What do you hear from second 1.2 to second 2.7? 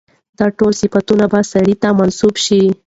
به سړي ته منسوب شي.